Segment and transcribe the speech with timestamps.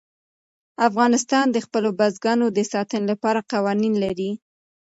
[0.87, 4.31] افغانستان د خپلو بزګانو د ساتنې لپاره قوانین لري.